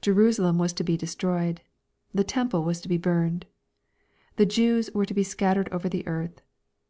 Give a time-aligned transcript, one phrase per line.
[0.00, 1.58] Jerusalem was to be de stroyed.
[2.14, 3.44] The temple was to be burned.
[4.36, 6.40] The Jews were to be scattered over the earth.